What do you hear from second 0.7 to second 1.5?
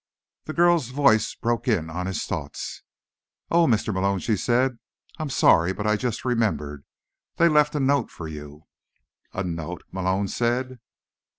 voice